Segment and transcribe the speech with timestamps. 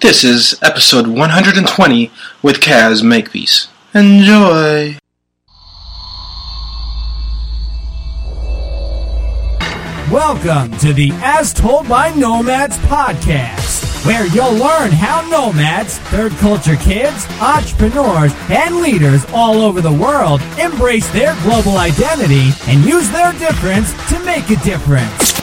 [0.00, 2.10] this is episode 120
[2.42, 3.68] with Caz Makepeace.
[3.94, 4.96] Enjoy!
[10.10, 16.76] Welcome to the As Told by Nomads podcast, where you'll learn how nomads, third culture
[16.76, 23.32] kids, entrepreneurs, and leaders all over the world embrace their global identity and use their
[23.32, 25.34] difference to make a difference.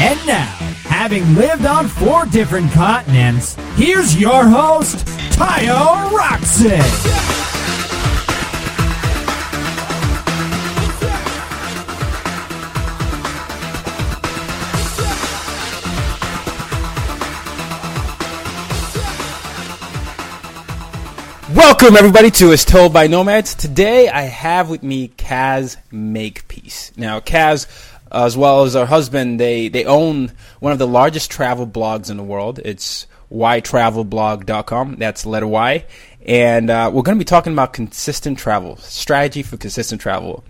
[0.00, 0.67] And now,
[0.98, 6.80] having lived on four different continents, here's your host, Tayo Rockson.
[21.54, 23.54] Welcome everybody to As Told by Nomads.
[23.54, 26.90] Today I have with me Caz Makepeace.
[26.96, 27.68] Now Caz,
[28.10, 32.16] as well as her husband, they, they own one of the largest travel blogs in
[32.16, 32.60] the world.
[32.64, 34.96] It's ytravelblog.com.
[34.96, 35.84] That's letter Y.
[36.24, 40.44] And uh, we're going to be talking about consistent travel, strategy for consistent travel.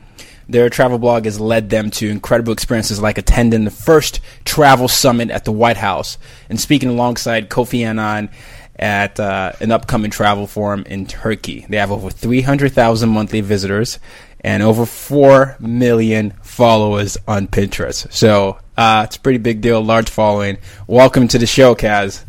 [0.49, 5.31] Their travel blog has led them to incredible experiences like attending the first travel summit
[5.31, 6.17] at the White House
[6.49, 8.31] and speaking alongside Kofi Annan
[8.79, 11.67] at uh, an upcoming travel forum in Turkey.
[11.69, 13.99] They have over 300,000 monthly visitors
[14.41, 18.13] and over 4 million followers on Pinterest.
[18.13, 20.59] So uh, it's a pretty big deal, large following.
[20.89, 22.25] Welcome to the show, Caz.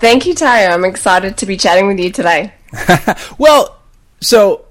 [0.00, 0.72] Thank you, Tayo.
[0.72, 2.54] I'm excited to be chatting with you today.
[3.38, 3.78] well,
[4.22, 4.64] so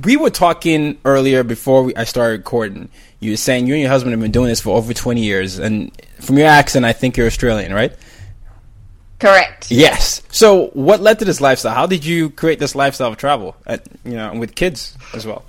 [0.00, 2.88] we were talking earlier before we, I started recording.
[3.18, 5.58] You were saying you and your husband have been doing this for over 20 years.
[5.58, 5.90] And
[6.20, 7.92] from your accent, I think you're Australian, right?
[9.18, 9.72] Correct.
[9.72, 10.22] Yes.
[10.30, 11.74] So, what led to this lifestyle?
[11.74, 13.56] How did you create this lifestyle of travel?
[13.66, 15.44] At, you know, with kids as well.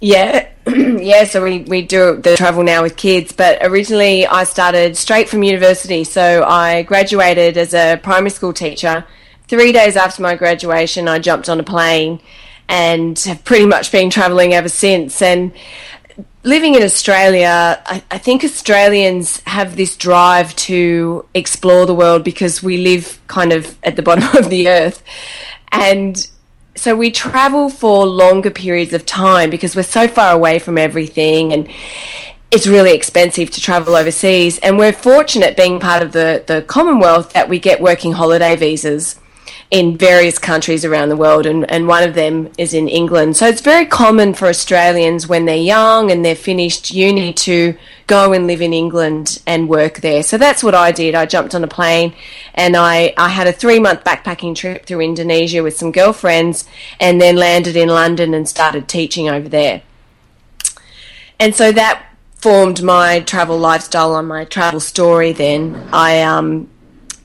[0.00, 1.24] Yeah, yeah.
[1.24, 5.42] So we we do the travel now with kids, but originally I started straight from
[5.42, 6.04] university.
[6.04, 9.06] So I graduated as a primary school teacher.
[9.48, 12.20] Three days after my graduation, I jumped on a plane
[12.68, 15.22] and have pretty much been traveling ever since.
[15.22, 15.52] And
[16.42, 22.62] living in Australia, I, I, think Australians have this drive to explore the world because
[22.62, 25.02] we live kind of at the bottom of the earth.
[25.70, 26.26] And
[26.76, 31.52] so we travel for longer periods of time because we're so far away from everything
[31.52, 31.68] and
[32.50, 34.58] it's really expensive to travel overseas.
[34.58, 39.18] And we're fortunate being part of the, the Commonwealth that we get working holiday visas
[39.70, 43.36] in various countries around the world, and, and one of them is in England.
[43.36, 48.32] So it's very common for Australians when they're young and they're finished uni to go
[48.32, 50.22] and live in England and work there.
[50.22, 51.16] So that's what I did.
[51.16, 52.14] I jumped on a plane
[52.54, 56.64] and I, I had a three month backpacking trip through Indonesia with some girlfriends
[57.00, 59.82] and then landed in London and started teaching over there.
[61.40, 62.06] And so that
[62.36, 65.88] formed my travel lifestyle on my travel story then.
[65.92, 66.70] I um,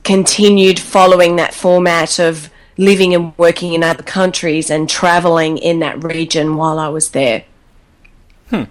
[0.04, 6.02] continued following that format of living and working in other countries and traveling in that
[6.02, 7.44] region while I was there.
[8.50, 8.64] Hmm.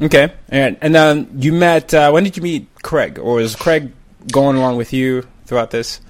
[0.00, 0.32] Okay.
[0.48, 1.94] And and um, you met.
[1.94, 3.92] Uh, when did you meet Craig, or was Craig
[4.32, 6.00] going along with you throughout this?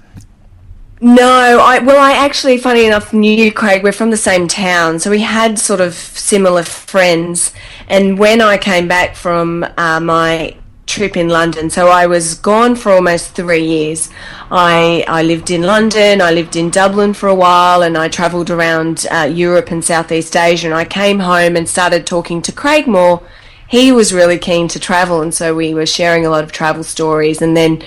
[1.01, 3.83] No, I well, I actually, funny enough, knew Craig.
[3.83, 7.53] We're from the same town, so we had sort of similar friends.
[7.87, 11.69] And when I came back from uh, my trip in London.
[11.69, 14.09] So I was gone for almost three years.
[14.51, 18.49] I, I lived in London, I lived in Dublin for a while, and I travelled
[18.49, 20.67] around uh, Europe and Southeast Asia.
[20.67, 23.21] And I came home and started talking to Craig more.
[23.67, 26.83] He was really keen to travel, and so we were sharing a lot of travel
[26.83, 27.41] stories.
[27.41, 27.83] And then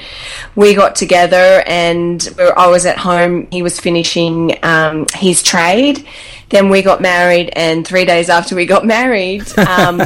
[0.57, 3.47] we got together, and I was at home.
[3.53, 6.05] He was finishing um, his trade,
[6.51, 10.01] Then we got married, and three days after we got married, um,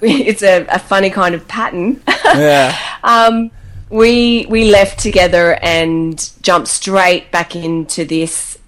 [0.00, 2.02] it's a, a, funny kind of pattern.
[2.24, 2.76] Yeah.
[3.02, 3.50] um,
[3.90, 8.58] we we left together and jumped straight back into this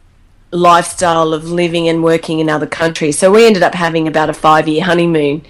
[0.52, 3.18] lifestyle of living and working in other countries.
[3.18, 5.42] So we ended up having about a five year honeymoon,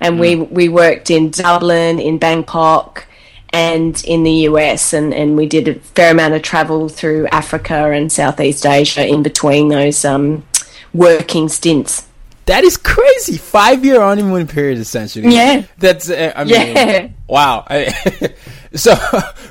[0.00, 0.20] and mm.
[0.20, 3.06] we we worked in Dublin, in Bangkok,
[3.50, 7.90] and in the US, and and we did a fair amount of travel through Africa
[7.90, 10.44] and Southeast Asia in between those um,
[10.92, 12.06] working stints.
[12.46, 13.36] That is crazy.
[13.36, 15.32] Five year honeymoon period, essentially.
[15.32, 15.64] Yeah.
[15.78, 17.08] That's, uh, I mean, yeah.
[17.28, 17.66] wow.
[18.74, 18.96] so,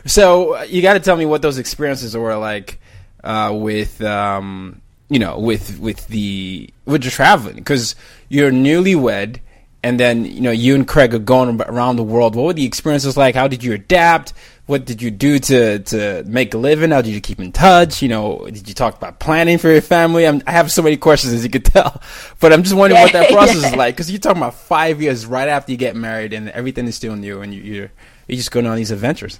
[0.06, 2.80] so you got to tell me what those experiences were like,
[3.24, 7.64] uh, with, um, you know, with, with the, with the traveling.
[7.64, 7.96] Cause
[8.28, 9.40] you're newlywed
[9.82, 12.36] and then, you know, you and Craig are going around the world.
[12.36, 13.34] What were the experiences like?
[13.34, 14.34] How did you adapt?
[14.70, 16.92] What did you do to to make a living?
[16.92, 18.04] How did you keep in touch?
[18.04, 20.28] You know, did you talk about planning for your family?
[20.28, 22.00] I'm, i have so many questions as you could tell,
[22.40, 23.70] but I'm just wondering yeah, what that process yeah.
[23.70, 26.86] is like because you're talking about five years right after you get married and everything
[26.86, 27.92] is still new and you, you're
[28.28, 29.40] you're just going on these adventures.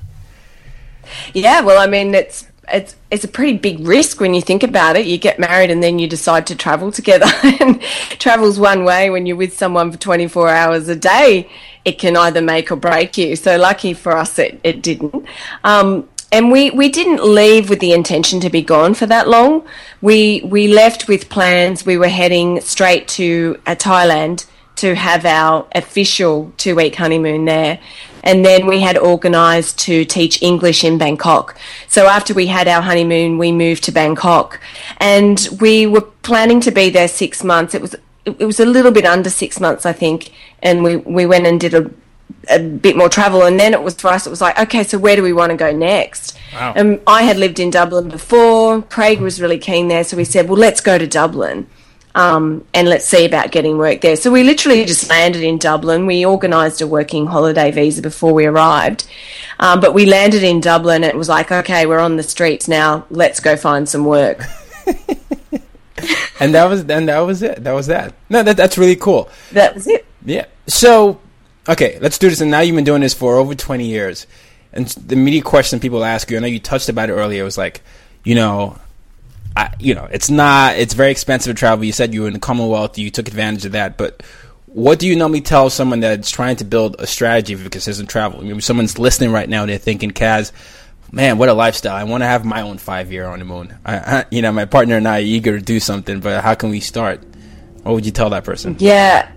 [1.36, 4.96] Yeah, well, I mean, it's it's it's a pretty big risk when you think about
[4.96, 5.06] it.
[5.06, 7.28] You get married and then you decide to travel together,
[7.60, 7.82] and
[8.20, 11.50] travel's one way when you're with someone for 24 hours a day
[11.86, 13.36] it can either make or break you.
[13.36, 15.26] So lucky for us, it, it didn't.
[15.64, 19.66] Um, and we, we didn't leave with the intention to be gone for that long.
[20.02, 21.86] We we left with plans.
[21.86, 24.46] We were heading straight to uh, Thailand
[24.82, 27.80] to have our official two week honeymoon there.
[28.24, 31.58] And then we had organised to teach English in Bangkok.
[31.88, 34.60] So after we had our honeymoon, we moved to Bangkok.
[34.98, 37.74] And we were planning to be there six months.
[37.74, 37.96] It was
[38.26, 40.32] it was a little bit under six months, I think,
[40.62, 41.90] and we we went and did a
[42.50, 44.26] a bit more travel, and then it was for us.
[44.26, 46.38] It was like, okay, so where do we want to go next?
[46.54, 46.74] Wow.
[46.76, 48.82] And I had lived in Dublin before.
[48.84, 51.68] Craig was really keen there, so we said, well, let's go to Dublin.
[52.20, 54.16] Um, and let's see about getting work there.
[54.16, 56.06] So we literally just landed in Dublin.
[56.06, 59.08] We organised a working holiday visa before we arrived,
[59.60, 61.04] um, but we landed in Dublin.
[61.04, 63.06] And it was like, okay, we're on the streets now.
[63.10, 64.42] Let's go find some work.
[66.40, 67.64] and that was and that was it.
[67.64, 68.14] That was that.
[68.30, 69.30] No, that that's really cool.
[69.52, 70.06] That was it.
[70.26, 70.46] Yeah.
[70.68, 71.20] So,
[71.68, 72.42] okay, let's do this.
[72.42, 74.28] And now you've been doing this for over twenty years,
[74.74, 77.58] and the immediate question people ask you, I know you touched about it earlier, was
[77.58, 77.82] like,
[78.24, 78.78] you know,
[79.56, 81.84] I, you know, it's not, it's very expensive to travel.
[81.84, 84.24] You said you were in the Commonwealth, you took advantage of that, but
[84.68, 88.42] what do you normally tell someone that's trying to build a strategy for consistent travel?
[88.42, 90.52] Maybe someone's listening right now, they're thinking, Caz,
[91.12, 91.96] man, what a lifestyle!
[91.96, 93.78] I want to have my own five year honeymoon.
[93.84, 96.54] I, I, you know, my partner and I are eager to do something, but how
[96.54, 97.24] can we start?
[97.84, 98.76] What would you tell that person?
[98.80, 99.32] Yeah.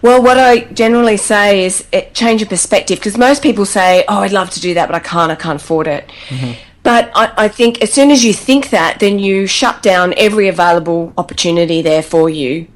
[0.00, 4.18] Well, what I generally say is it, change your perspective because most people say, "Oh,
[4.18, 5.32] I'd love to do that, but I can't.
[5.32, 6.67] I can't afford it." Mm-hmm.
[6.88, 10.48] But I, I, think as soon as you think that, then you shut down every
[10.48, 12.66] available opportunity there for you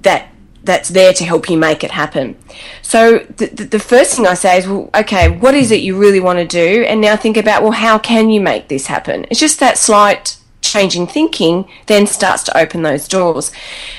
[0.00, 0.28] that
[0.62, 2.36] that's there to help you make it happen.
[2.82, 6.20] So the, the first thing I say is, well, okay, what is it you really
[6.20, 6.84] want to do?
[6.84, 9.24] And now think about, well, how can you make this happen?
[9.30, 10.35] It's just that slight
[10.70, 13.52] changing thinking then starts to open those doors.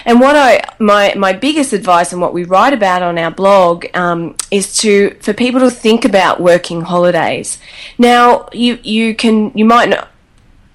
[0.06, 3.86] And what I my my biggest advice and what we write about on our blog
[3.96, 7.58] um, is to for people to think about working holidays.
[7.98, 10.10] Now you you can you might not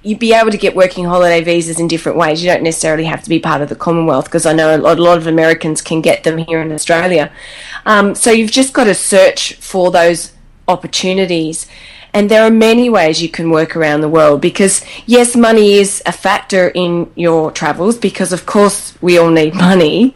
[0.02, 2.42] you'd be able to get working holiday visas in different ways.
[2.42, 4.98] You don't necessarily have to be part of the Commonwealth because I know a lot,
[4.98, 7.30] a lot, of Americans can get them here in Australia.
[7.86, 10.32] Um, so you've just got to search for those
[10.66, 11.66] opportunities.
[12.14, 16.02] And there are many ways you can work around the world because, yes, money is
[16.04, 20.14] a factor in your travels because, of course, we all need money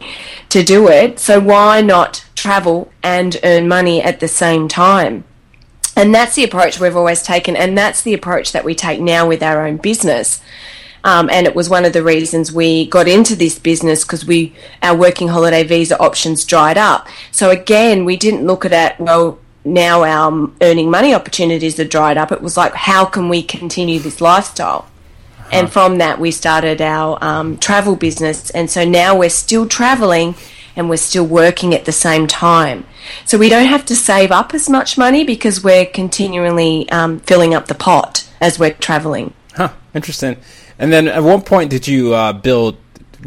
[0.49, 1.19] to do it.
[1.19, 5.23] So why not travel and earn money at the same time?
[5.95, 9.27] And that's the approach we've always taken, and that's the approach that we take now
[9.27, 10.39] with our own business.
[11.03, 14.53] Um, and it was one of the reasons we got into this business because we
[14.83, 17.07] our working holiday visa options dried up.
[17.31, 19.39] So again, we didn't look at it well.
[19.73, 22.31] Now our earning money opportunities are dried up.
[22.31, 24.87] It was like, how can we continue this lifestyle?
[25.39, 25.49] Uh-huh.
[25.51, 28.49] And from that, we started our um, travel business.
[28.51, 30.35] And so now we're still traveling
[30.75, 32.85] and we're still working at the same time.
[33.25, 37.53] So we don't have to save up as much money because we're continually um, filling
[37.53, 39.33] up the pot as we're traveling.
[39.55, 40.37] Huh, interesting.
[40.79, 42.77] And then at one point did you uh, build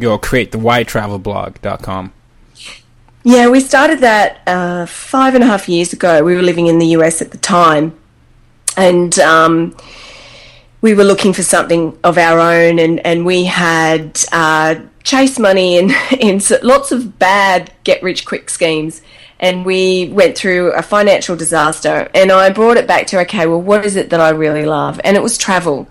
[0.01, 2.13] or create the ytravelblog.com?
[3.23, 6.23] Yeah, we started that uh, five and a half years ago.
[6.23, 7.97] We were living in the US at the time.
[8.75, 9.77] And um,
[10.81, 15.77] we were looking for something of our own, and, and we had uh, chase money
[15.77, 19.01] in, in lots of bad get rich quick schemes.
[19.39, 22.09] And we went through a financial disaster.
[22.13, 24.99] And I brought it back to okay, well, what is it that I really love?
[25.03, 25.87] And it was travel.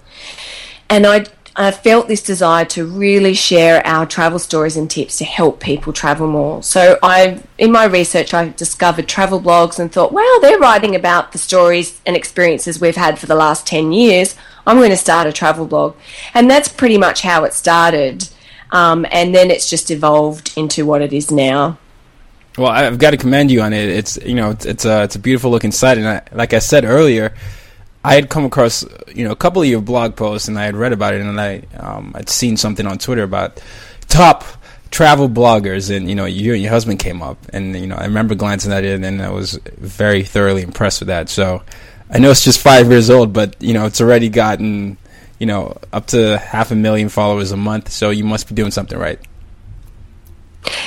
[0.88, 1.26] And I,
[1.56, 5.92] I felt this desire to really share our travel stories and tips to help people
[5.92, 6.62] travel more.
[6.62, 11.32] So I, in my research, I discovered travel blogs and thought, wow, they're writing about
[11.32, 14.36] the stories and experiences we've had for the last 10 years.
[14.66, 15.96] I'm going to start a travel blog.
[16.34, 18.28] And that's pretty much how it started.
[18.70, 21.78] Um, and then it's just evolved into what it is now.
[22.56, 23.88] Well, I've got to commend you on it.
[23.88, 26.58] It's you know it's it's a it's a beautiful looking site, and I, like I
[26.58, 27.32] said earlier,
[28.02, 30.76] I had come across you know a couple of your blog posts, and I had
[30.76, 33.62] read about it, and I um, I'd seen something on Twitter about
[34.08, 34.44] top
[34.90, 38.04] travel bloggers, and you know you and your husband came up, and you know I
[38.04, 41.28] remember glancing at it, and I was very thoroughly impressed with that.
[41.28, 41.62] So
[42.10, 44.96] I know it's just five years old, but you know it's already gotten
[45.38, 47.90] you know up to half a million followers a month.
[47.90, 49.20] So you must be doing something right.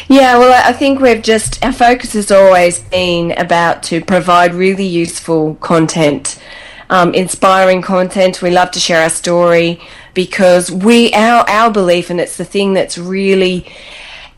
[0.08, 4.86] Yeah, well, I think we've just, our focus has always been about to provide really
[4.86, 6.40] useful content,
[6.94, 8.44] um, inspiring content.
[8.44, 9.82] We love to share our story
[10.14, 13.66] because we, our, our belief, and it's the thing that's really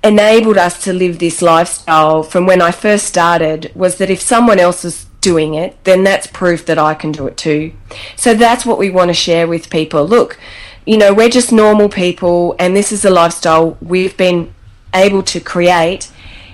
[0.01, 4.57] enabled us to live this lifestyle from when I first started, was that if someone
[4.57, 7.73] else is doing it, then that's proof that I can do it too.
[8.15, 10.05] So that's what we want to share with people.
[10.05, 10.39] Look,
[10.85, 14.53] you know, we're just normal people, and this is a lifestyle we've been
[14.93, 16.09] able to create.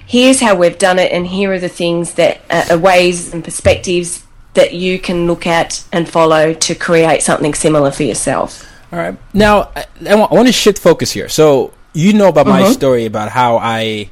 [0.08, 4.24] Here's how we've done it, and here are the things that uh, ways and perspectives
[4.53, 8.67] that you can look at and follow to create something similar for yourself.
[8.91, 9.17] All right.
[9.34, 11.29] Now, I, I want to shift focus here.
[11.29, 12.72] So, you know about my mm-hmm.
[12.72, 14.10] story about how I,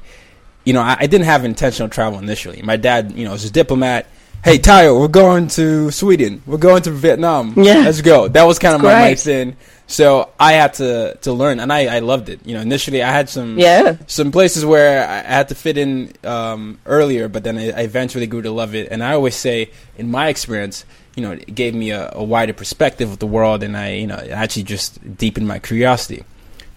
[0.64, 2.62] you know, I, I, didn't have intentional travel initially.
[2.62, 4.08] My dad, you know, was a diplomat.
[4.44, 6.42] Hey, Tayo, we're going to Sweden.
[6.46, 7.54] We're going to Vietnam.
[7.58, 7.80] Yeah.
[7.80, 8.28] Let's go.
[8.30, 9.56] That was kind of my life in.
[9.90, 12.46] So I had to to learn, and I, I loved it.
[12.46, 16.14] You know, initially I had some yeah some places where I had to fit in
[16.24, 18.90] um, earlier, but then I, I, eventually grew to love it.
[18.92, 22.54] And I always say, in my experience, you know, it gave me a, a wider
[22.54, 26.24] perspective of the world, and I you know actually just deepened my curiosity.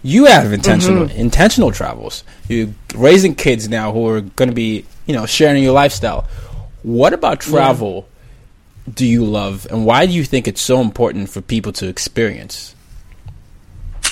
[0.01, 1.15] You have intentional mm-hmm.
[1.15, 2.23] intentional travels.
[2.49, 6.27] You're raising kids now who are going to be you know sharing your lifestyle.
[6.81, 7.93] What about travel?
[7.93, 8.09] Yeah.
[8.95, 12.72] Do you love, and why do you think it's so important for people to experience?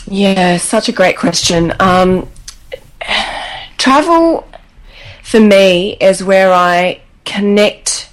[0.08, 1.74] Yeah, such a great question.
[1.80, 2.28] Um,
[3.78, 4.48] travel
[5.24, 8.10] for me is where I connect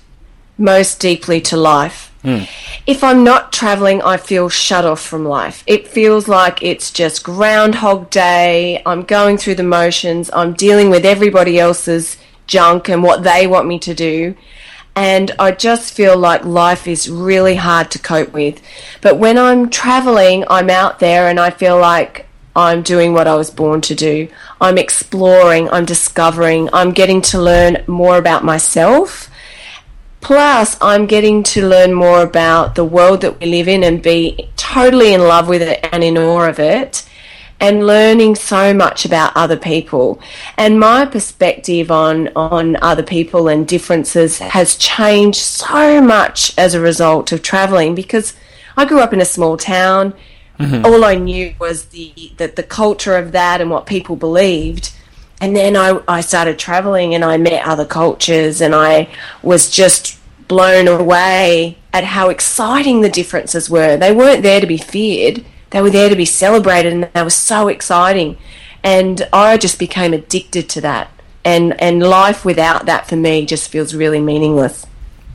[0.57, 2.13] most deeply to life.
[2.25, 2.49] Mm.
[2.87, 5.63] If I'm not traveling, I feel shut off from life.
[5.67, 8.83] It feels like it's just Groundhog Day.
[8.85, 10.31] I'm going through the motions.
[10.33, 12.17] I'm dealing with everybody else's
[12.47, 14.35] junk and what they want me to do
[14.99, 18.61] and I just feel like life is really hard to cope with.
[19.01, 22.27] But when I'm traveling, I'm out there and I feel like
[22.57, 24.27] I'm doing what I was born to do.
[24.61, 29.31] I'm exploring, I'm discovering, I'm getting to learn more about myself.
[30.21, 34.49] Plus, I'm getting to learn more about the world that we live in and be
[34.57, 37.08] totally in love with it and in awe of it
[37.61, 40.21] and learning so much about other people.
[40.57, 46.81] And my perspective on, on other people and differences has changed so much as a
[46.81, 48.35] result of traveling because
[48.77, 50.15] I grew up in a small town.
[50.61, 50.87] Mm-hmm.
[50.87, 54.93] All I knew was the, the, the culture of that and what people believed.
[55.41, 59.09] And then I, I started traveling and I met other cultures and I
[59.43, 63.97] was just blown away at how exciting the differences were.
[63.97, 67.31] They weren't there to be feared they were there to be celebrated and they were
[67.31, 68.39] so exciting.
[68.83, 71.11] And I just became addicted to that.
[71.45, 74.87] And, and life without that for me just feels really meaningless.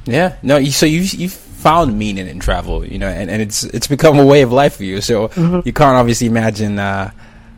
[0.05, 0.63] Yeah, no.
[0.65, 4.25] So you you found meaning in travel, you know, and, and it's it's become a
[4.25, 5.01] way of life for you.
[5.01, 5.61] So mm-hmm.
[5.63, 7.11] you can't obviously imagine, uh,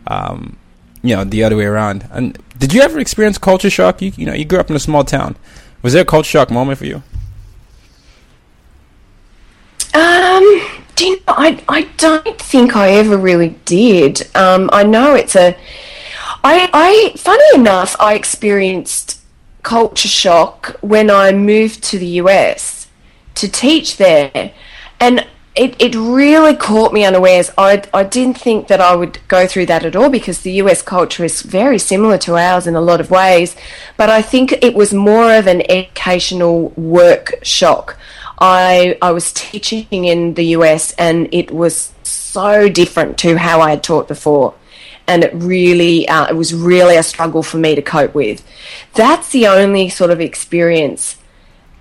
[0.08, 0.58] um,
[1.02, 2.08] you know, the other way around.
[2.12, 4.02] And did you ever experience culture shock?
[4.02, 5.36] You you know, you grew up in a small town.
[5.82, 7.02] Was there a culture shock moment for you?
[9.94, 10.62] Um,
[10.96, 14.28] do you know, I, I don't think I ever really did.
[14.36, 15.58] Um, I know it's a.
[16.44, 19.20] I, I, funny enough, I experienced
[19.64, 22.88] culture shock when I moved to the US
[23.36, 24.54] to teach there.
[25.00, 27.50] And it, it really caught me unawares.
[27.58, 30.82] I, I didn't think that I would go through that at all because the US
[30.82, 33.56] culture is very similar to ours in a lot of ways.
[33.98, 37.98] But I think it was more of an educational work shock.
[38.40, 43.72] I I was teaching in the US and it was so different to how I
[43.72, 44.54] had taught before.
[45.08, 48.44] And it really, uh, it was really a struggle for me to cope with.
[48.96, 51.18] That's the only sort of experience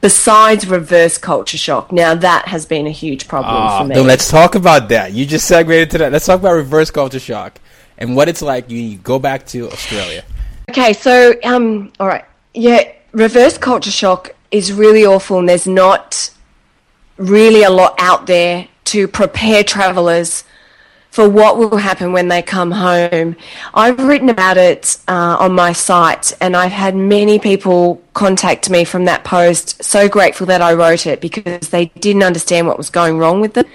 [0.02, 1.90] besides reverse culture shock.
[1.90, 3.94] Now that has been a huge problem uh, for me.
[3.94, 5.12] Then let's talk about that.
[5.12, 6.12] You just segued into that.
[6.12, 7.58] Let's talk about reverse culture shock
[7.96, 8.70] and what it's like.
[8.70, 10.22] You go back to Australia.
[10.70, 16.30] Okay, so um, all right, yeah, reverse culture shock is really awful, and there's not
[17.16, 20.44] really a lot out there to prepare travelers
[21.10, 23.36] for what will happen when they come home.
[23.72, 28.84] I've written about it uh, on my site, and I've had many people contact me
[28.84, 29.82] from that post.
[29.84, 33.54] So grateful that I wrote it because they didn't understand what was going wrong with
[33.54, 33.66] them.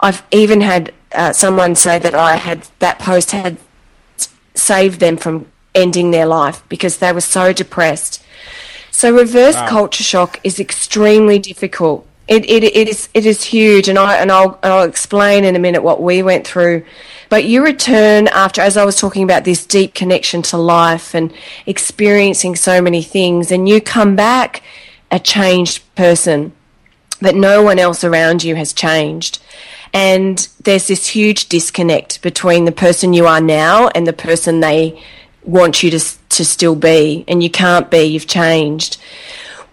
[0.00, 3.58] I've even had uh, someone say that I had that post had
[4.54, 8.22] saved them from ending their life because they were so depressed.
[8.90, 9.68] So reverse wow.
[9.68, 12.06] culture shock is extremely difficult.
[12.30, 15.58] It, it, it is it is huge, and I and I'll I'll explain in a
[15.58, 16.84] minute what we went through.
[17.28, 21.32] But you return after, as I was talking about, this deep connection to life and
[21.66, 24.62] experiencing so many things, and you come back
[25.10, 26.52] a changed person,
[27.20, 29.42] but no one else around you has changed.
[29.92, 35.02] And there's this huge disconnect between the person you are now and the person they
[35.42, 38.02] want you to to still be, and you can't be.
[38.04, 38.98] You've changed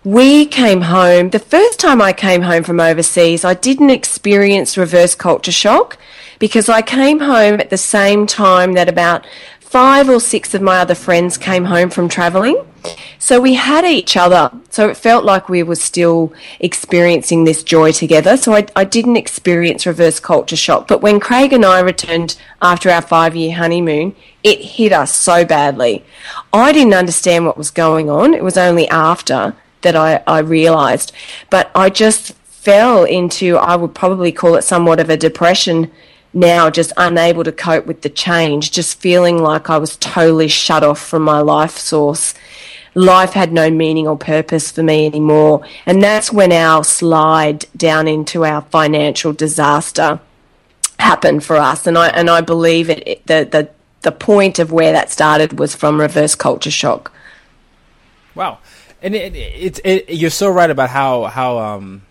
[0.07, 5.15] we came home, the first time I came home from overseas, I didn't experience reverse
[5.15, 5.97] culture shock
[6.39, 9.27] because I came home at the same time that about
[9.59, 12.65] five or six of my other friends came home from travelling.
[13.19, 14.49] So we had each other.
[14.69, 18.37] So it felt like we were still experiencing this joy together.
[18.37, 20.87] So I, I didn't experience reverse culture shock.
[20.87, 25.43] But when Craig and I returned after our five year honeymoon, it hit us so
[25.43, 26.05] badly.
[26.53, 28.33] I didn't understand what was going on.
[28.33, 31.11] It was only after that I, I realized.
[31.49, 32.33] But I just
[32.67, 35.91] fell into, I would probably call it somewhat of a depression
[36.33, 40.83] now, just unable to cope with the change, just feeling like I was totally shut
[40.83, 42.33] off from my life source.
[42.93, 45.65] Life had no meaning or purpose for me anymore.
[45.85, 50.19] And that's when our slide down into our financial disaster
[50.99, 51.87] happened for us.
[51.87, 53.69] And I, and I believe it, it the, the,
[54.01, 57.13] the point of where that started was from reverse culture shock.
[58.35, 58.59] Wow
[59.01, 62.01] and it, it, it, you're so right about how how um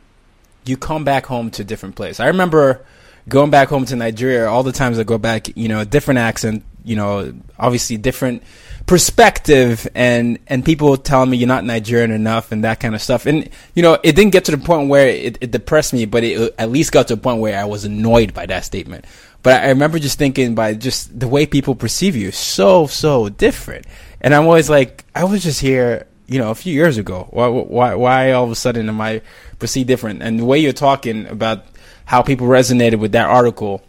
[0.65, 2.21] you come back home to a different place.
[2.21, 2.85] I remember
[3.29, 4.49] going back home to Nigeria.
[4.49, 8.43] All the times I go back, you know, a different accent, you know, obviously different
[8.87, 13.27] perspective, and and people telling me you're not Nigerian enough and that kind of stuff.
[13.27, 16.25] And you know, it didn't get to the point where it, it depressed me, but
[16.25, 19.05] it at least got to a point where I was annoyed by that statement.
[19.43, 23.87] But I remember just thinking by just the way people perceive you, so so different.
[24.21, 27.29] And I'm always like, I was just here you know, a few years ago.
[27.31, 29.23] Why, why, why all of a sudden am I
[29.59, 30.23] perceived different?
[30.23, 31.65] And the way you're talking about
[32.05, 33.83] how people resonated with that article,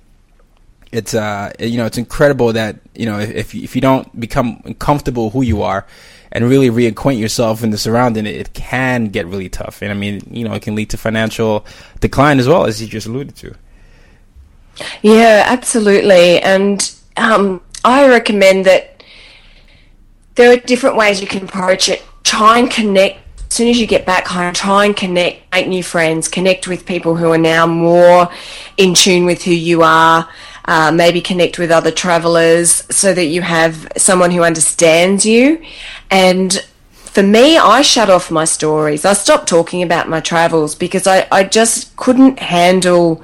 [0.91, 5.29] it's uh, you know, it's incredible that you know if if you don't become comfortable
[5.31, 5.85] who you are
[6.31, 9.81] and really reacquaint yourself in the surrounding, it, it can get really tough.
[9.81, 11.65] And I mean, you know, it can lead to financial
[11.99, 13.55] decline as well, as you just alluded to.
[15.01, 16.39] Yeah, absolutely.
[16.41, 19.03] And um, I recommend that
[20.35, 23.87] there are different ways you can approach it try and connect as soon as you
[23.87, 27.65] get back home, try and connect, make new friends, connect with people who are now
[27.65, 28.29] more
[28.75, 30.29] in tune with who you are.
[30.65, 35.63] Uh, maybe connect with other travelers so that you have someone who understands you.
[36.11, 36.53] And
[36.91, 39.05] for me, I shut off my stories.
[39.05, 43.23] I stopped talking about my travels because I, I just couldn't handle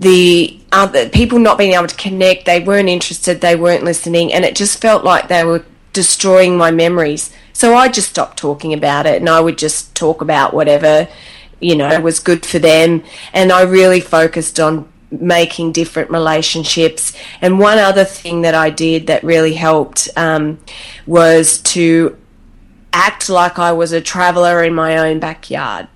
[0.00, 2.46] the other people not being able to connect.
[2.46, 3.40] They weren't interested.
[3.40, 7.32] They weren't listening, and it just felt like they were destroying my memories.
[7.56, 11.08] So I just stopped talking about it and I would just talk about whatever,
[11.58, 13.02] you know, was good for them.
[13.32, 17.16] And I really focused on making different relationships.
[17.40, 20.58] And one other thing that I did that really helped um,
[21.06, 22.18] was to
[22.92, 25.88] act like I was a traveller in my own backyard.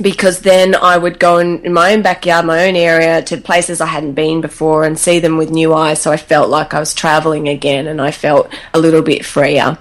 [0.00, 3.80] Because then I would go in, in my own backyard, my own area, to places
[3.80, 6.00] I hadn't been before and see them with new eyes.
[6.00, 9.76] So I felt like I was travelling again and I felt a little bit freer.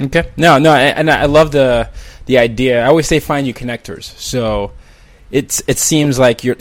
[0.00, 0.30] Okay.
[0.36, 1.90] No, no, and I love the
[2.26, 2.82] the idea.
[2.82, 4.04] I always say find you connectors.
[4.18, 4.72] So
[5.30, 6.56] it's it seems like you're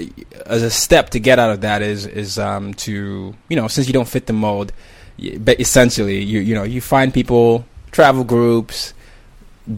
[0.46, 3.88] as a step to get out of that is is um, to you know since
[3.88, 4.72] you don't fit the mold,
[5.38, 8.94] but essentially you you know you find people, travel groups,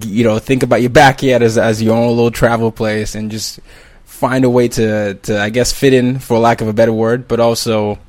[0.01, 3.59] you know think about your backyard as as your own little travel place and just
[4.05, 7.27] find a way to to I guess fit in for lack of a better word,
[7.27, 7.99] but also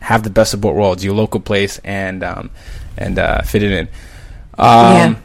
[0.00, 2.50] have the best of both worlds, your local place and um,
[2.96, 3.88] and uh, fit it in.
[4.58, 5.16] Um,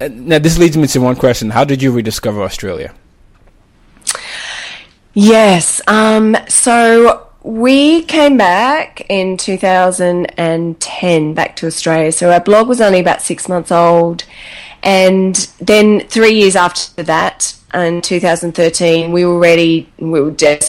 [0.00, 0.08] yeah.
[0.08, 2.94] Now, this leads me to one question: How did you rediscover Australia?
[5.14, 5.80] Yes.
[5.86, 12.12] Um, so we came back in 2010 back to Australia.
[12.12, 14.24] So our blog was only about six months old.
[14.82, 20.68] And then three years after that, in 2013, we were ready, we were desperate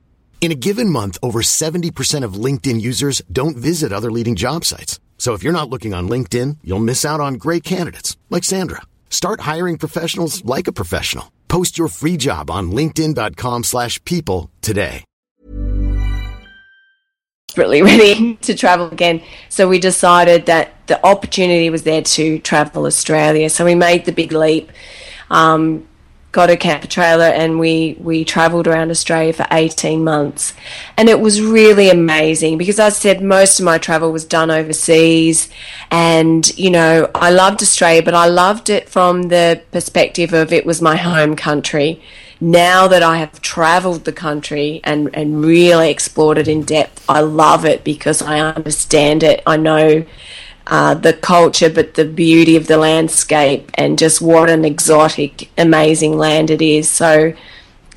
[0.41, 4.99] In a given month, over 70% of LinkedIn users don't visit other leading job sites.
[5.19, 8.81] So if you're not looking on LinkedIn, you'll miss out on great candidates like Sandra.
[9.11, 11.31] Start hiring professionals like a professional.
[11.47, 15.03] Post your free job on linkedin.com/people today.
[17.51, 19.21] desperately ready to travel again.
[19.49, 23.49] So we decided that the opportunity was there to travel Australia.
[23.49, 24.71] So we made the big leap,
[25.29, 25.85] um,
[26.31, 30.53] got a camper trailer, and we we travelled around Australia for eighteen months,
[30.97, 35.49] and it was really amazing because I said most of my travel was done overseas,
[35.89, 40.65] and you know I loved Australia, but I loved it from the perspective of it
[40.65, 42.01] was my home country.
[42.43, 47.19] Now that I have traveled the country and, and really explored it in depth, I
[47.19, 49.43] love it because I understand it.
[49.45, 50.05] I know
[50.67, 56.17] uh, the culture, but the beauty of the landscape and just what an exotic, amazing
[56.17, 56.89] land it is.
[56.89, 57.33] So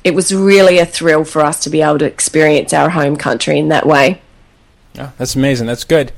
[0.03, 3.57] it was really a thrill for us to be able to experience our home country
[3.59, 4.21] in that way.
[4.93, 5.67] Yeah, that's amazing.
[5.67, 6.11] That's good.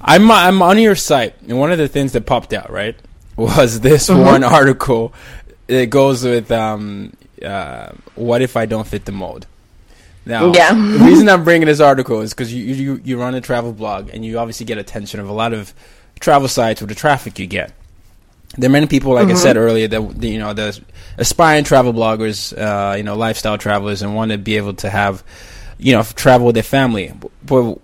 [0.00, 2.94] I'm I'm on your site, and one of the things that popped out right
[3.36, 4.24] was this Mhm.
[4.24, 5.12] one article.
[5.66, 7.12] It goes with um,
[7.44, 9.46] uh, what if I don't fit the mold?
[10.28, 10.74] Now, Yeah.
[10.74, 14.10] the reason I'm bringing this article is because you, you you run a travel blog,
[14.12, 15.72] and you obviously get attention of a lot of
[16.20, 17.72] travel sites with the traffic you get.
[18.58, 19.36] There are many people, like I Mhm.
[19.38, 20.78] said earlier, that you know, the
[21.16, 25.24] aspiring travel bloggers, uh, you know, lifestyle travelers, and want to be able to have,
[25.78, 27.10] you know, travel with their family.
[27.44, 27.78] But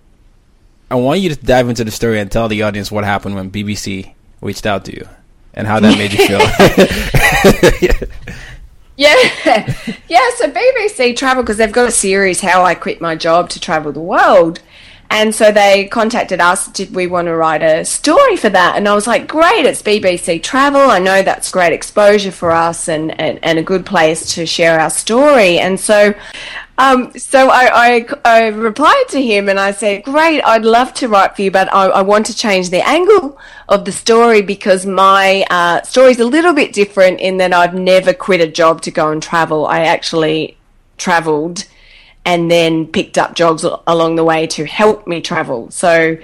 [0.91, 3.51] I want you to dive into the story and tell the audience what happened when
[3.51, 5.09] BBC reached out to you
[5.55, 6.41] and how that made you feel.
[8.97, 9.15] Yeah,
[10.09, 10.29] yeah.
[10.37, 13.93] So BBC Travel because they've got a series, "How I Quit My Job to Travel
[13.93, 14.61] the World,"
[15.15, 16.67] and so they contacted us.
[16.67, 18.77] Did we want to write a story for that?
[18.77, 19.65] And I was like, "Great!
[19.65, 20.81] It's BBC Travel.
[20.81, 24.79] I know that's great exposure for us, and and, and a good place to share
[24.81, 26.15] our story." And so.
[26.77, 31.07] Um, so I, I, I replied to him and I said, "Great, I'd love to
[31.07, 34.85] write for you, but I, I want to change the angle of the story because
[34.85, 38.81] my uh, story is a little bit different in that I've never quit a job
[38.83, 39.67] to go and travel.
[39.67, 40.57] I actually
[40.97, 41.65] travelled
[42.25, 45.71] and then picked up jobs along the way to help me travel.
[45.71, 46.17] So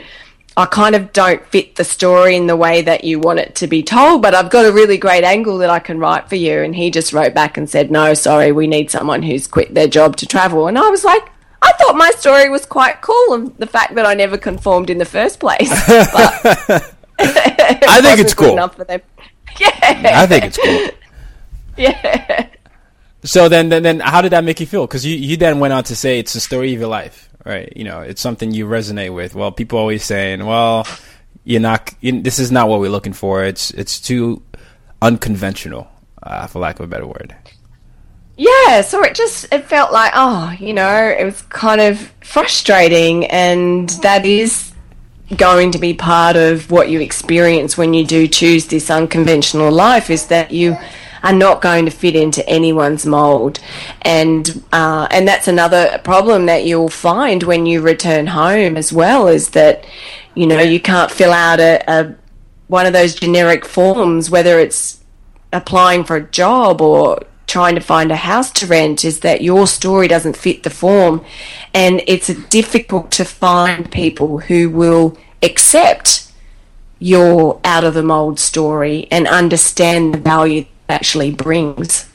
[0.56, 3.66] I kind of don't fit the story in the way that you want it to
[3.66, 6.60] be told, but I've got a really great angle that I can write for you.
[6.62, 9.88] And he just wrote back and said, No, sorry, we need someone who's quit their
[9.88, 10.66] job to travel.
[10.66, 11.28] And I was like,
[11.62, 14.98] I thought my story was quite cool, and the fact that I never conformed in
[14.98, 15.70] the first place.
[17.22, 18.52] But I think it's cool.
[18.52, 19.00] enough for them.
[19.58, 19.68] Yeah,
[20.22, 20.88] I think it's cool.
[21.76, 22.48] yeah.
[23.22, 24.86] So then, then, then, how did that make you feel?
[24.86, 27.70] Because you, you then went on to say it's the story of your life, right?
[27.76, 29.34] You know, it's something you resonate with.
[29.34, 30.86] Well, people always saying, well,
[31.44, 31.92] you're not.
[32.00, 33.44] You, this is not what we're looking for.
[33.44, 34.42] It's it's too
[35.02, 35.90] unconventional,
[36.22, 37.36] uh, for lack of a better word.
[38.36, 43.26] Yeah, so it just it felt like oh, you know, it was kind of frustrating
[43.26, 44.72] and that is
[45.36, 50.10] going to be part of what you experience when you do choose this unconventional life
[50.10, 50.76] is that you
[51.22, 53.60] are not going to fit into anyone's mold
[54.02, 59.28] and uh, and that's another problem that you'll find when you return home as well
[59.28, 59.84] is that
[60.34, 62.14] you know you can't fill out a, a
[62.68, 65.00] one of those generic forms whether it's
[65.52, 67.18] applying for a job or
[67.50, 71.24] trying to find a house to rent is that your story doesn't fit the form.
[71.74, 76.30] And it's difficult to find people who will accept
[77.00, 82.08] your out of the mold story and understand the value actually brings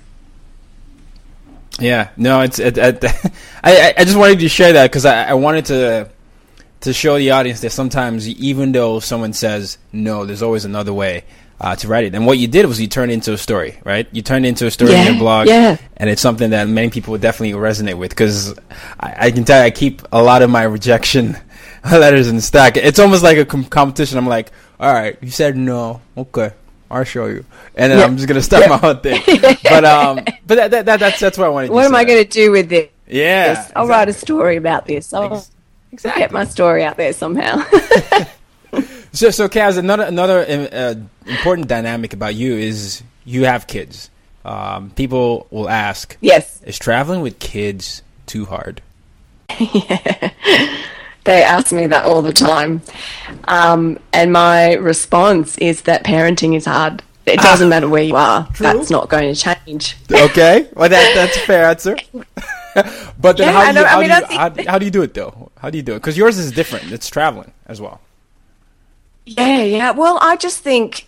[1.80, 2.60] Yeah, no, it's.
[2.60, 3.04] It, it,
[3.64, 6.10] I I just wanted to share that because I, I wanted to
[6.82, 11.24] to show the audience that sometimes even though someone says no, there's always another way.
[11.60, 12.14] uh, to write it.
[12.14, 14.06] And what you did was you turned it into a story, right?
[14.12, 15.78] You turned it into a story Yeah, in your blog, yeah.
[15.96, 18.54] and it's something that many people would definitely resonate with because
[19.00, 21.38] I, I can tell you, I keep a lot of my rejection
[21.92, 22.76] letters in the stack.
[22.76, 24.18] It's almost like a com- competition.
[24.18, 26.52] I'm like, all right, you said no, okay.
[26.96, 27.44] I'll show you,
[27.76, 28.06] and then Yeah.
[28.06, 29.22] I'm just gonna start my own thing.
[29.64, 30.16] But um,
[30.48, 31.68] but that, that, that that's that's what I wanted.
[31.68, 31.76] To do.
[31.76, 31.96] What am.
[31.96, 32.90] I going to do with this?
[33.08, 35.14] Yeah, I'll write a story about this.
[35.14, 35.46] I'll
[36.02, 37.64] get my story out there somehow.
[39.16, 44.10] So, so Caz, another another uh, important dynamic about you is you have kids.
[44.44, 46.62] Um, people will ask, yes.
[46.64, 48.82] is traveling with kids too hard?
[51.26, 52.82] They ask me that all the time.
[53.48, 57.04] Um, and my response is that parenting is hard.
[57.26, 58.48] It doesn't matter where you are.
[58.60, 59.98] That's not going to change.
[60.12, 61.98] Okay, well that that's a fair answer.
[63.20, 63.90] but then Yeah, how do you, know.
[63.90, 65.52] I mean, do you how, how do you do it though?
[65.58, 66.00] How do you do it?
[66.00, 66.92] Because yours is different.
[66.92, 68.02] It's traveling as well.
[69.26, 69.92] Yeah, yeah.
[69.92, 71.08] Well, I just think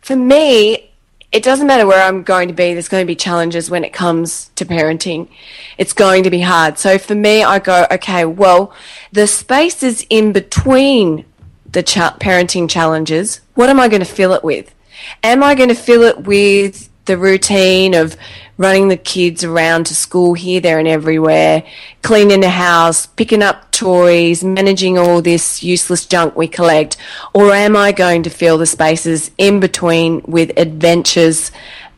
[0.00, 0.87] for me,
[1.30, 2.72] it doesn't matter where I'm going to be.
[2.72, 5.28] There's going to be challenges when it comes to parenting.
[5.76, 6.78] It's going to be hard.
[6.78, 8.72] So for me, I go, okay, well,
[9.12, 11.26] the spaces in between
[11.70, 14.74] the cha- parenting challenges, what am I going to fill it with?
[15.22, 18.16] Am I going to fill it with the routine of
[18.58, 21.62] running the kids around to school here, there, and everywhere,
[22.02, 26.96] cleaning the house, picking up toys, managing all this useless junk we collect?
[27.32, 31.52] Or am I going to fill the spaces in between with adventures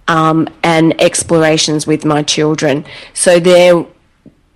[0.06, 2.84] um, and explorations with my children?
[3.14, 3.86] So there,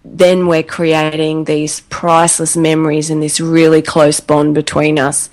[0.05, 5.31] then we're creating these priceless memories and this really close bond between us.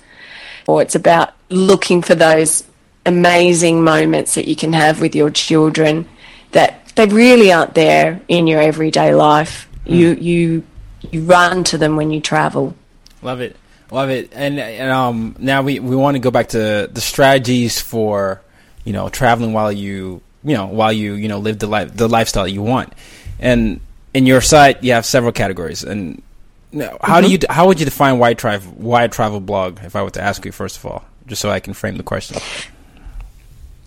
[0.66, 2.64] Or it's about looking for those
[3.04, 6.08] amazing moments that you can have with your children
[6.52, 9.68] that they really aren't there in your everyday life.
[9.84, 10.64] You you
[11.10, 12.74] you run to them when you travel.
[13.22, 13.56] Love it,
[13.90, 14.30] love it.
[14.32, 18.40] And, and um, now we we want to go back to the strategies for
[18.84, 22.08] you know traveling while you you know while you you know live the life the
[22.08, 22.92] lifestyle you want.
[23.38, 23.80] And
[24.14, 25.82] in your site, you have several categories.
[25.82, 26.22] And
[26.70, 29.80] now, how do you how would you define why travel why travel blog?
[29.82, 32.02] If I were to ask you first of all, just so I can frame the
[32.02, 32.40] question.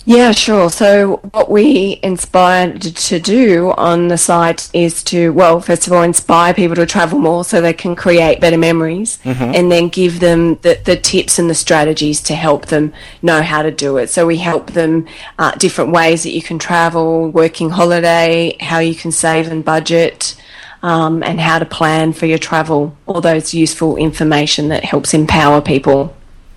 [0.07, 0.69] Yeah, sure.
[0.69, 6.03] So what we inspired to do on the site is to, well, first of all,
[6.03, 9.17] inspire people to travel more so they can create better memories
[9.55, 13.63] and then give them the, the tips and the strategies to help them know how
[13.63, 14.11] to do it.
[14.11, 15.07] So we help them
[15.39, 20.35] uh, different ways that you can travel, working holiday, how you can save and budget,
[20.83, 25.61] um, and how to plan for your travel, all those useful information that helps empower
[25.61, 26.15] people.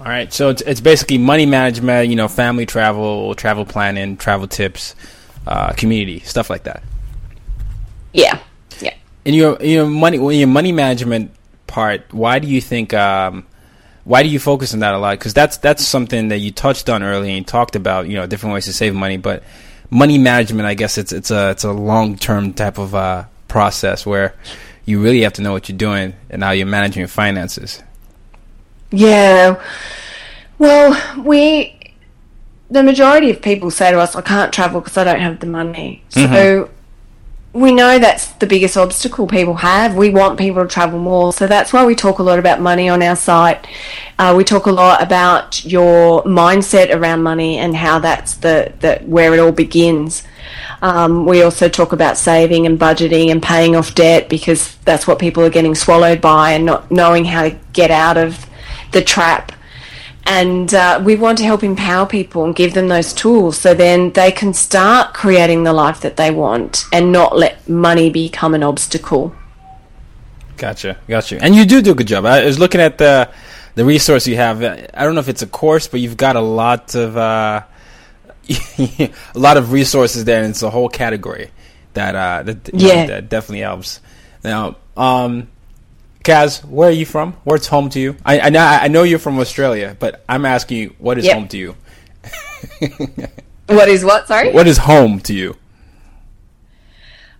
[0.08, 4.48] All right, so it's it's basically money management, you know, family travel, travel planning, travel
[4.48, 4.94] tips,
[5.46, 6.82] uh, community stuff like that.
[8.14, 8.40] Yeah,
[8.80, 8.94] yeah.
[9.26, 11.32] In your your money in your money management
[11.66, 13.46] part, why do you think um,
[14.04, 15.18] why do you focus on that a lot?
[15.18, 18.54] Because that's that's something that you touched on earlier and talked about, you know, different
[18.54, 19.18] ways to save money.
[19.18, 19.42] But
[19.90, 24.06] money management, I guess it's it's a it's a long term type of uh, process
[24.06, 24.34] where
[24.86, 27.82] you really have to know what you're doing and how you're managing your finances.
[28.90, 29.62] Yeah.
[30.58, 31.78] Well, we,
[32.70, 35.46] the majority of people say to us, I can't travel because I don't have the
[35.46, 36.02] money.
[36.08, 36.70] So
[37.52, 39.94] we know that's the biggest obstacle people have.
[39.96, 41.32] We want people to travel more.
[41.32, 43.66] So that's why we talk a lot about money on our site.
[44.18, 48.98] Uh, we talk a lot about your mindset around money and how that's the, the
[49.06, 50.24] where it all begins.
[50.82, 55.18] Um, we also talk about saving and budgeting and paying off debt because that's what
[55.18, 58.46] people are getting swallowed by and not knowing how to get out of
[58.92, 59.52] the trap.
[60.24, 64.12] And uh, we want to help empower people and give them those tools so then
[64.12, 68.62] they can start creating the life that they want and not let money become an
[68.62, 69.34] obstacle.
[70.58, 71.42] Gotcha, gotcha.
[71.42, 72.26] And you do do a good job.
[72.26, 73.30] I was looking at the
[73.74, 74.62] the resource you have.
[74.62, 77.62] I don't know if it's a course, but you've got a lot of uh,
[78.78, 81.50] a lot of resources there, and it's a whole category
[81.94, 84.00] that uh, that, you know, that definitely helps.
[84.42, 85.48] Now, um,
[86.28, 87.32] Caz, where are you from?
[87.44, 88.16] Where's home to you?
[88.24, 91.34] I I know, I know you're from Australia, but I'm asking you, what is Yep.
[91.34, 91.76] home to you?
[93.68, 94.26] What is what?
[94.28, 94.50] Sorry?
[94.52, 95.54] What is home to you?